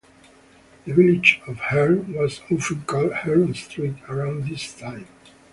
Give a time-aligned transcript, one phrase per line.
[0.85, 5.05] The village of Herne was often called Herne Street around this time.